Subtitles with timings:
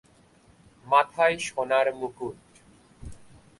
[0.85, 2.37] মাথায় সোনার মুকুট।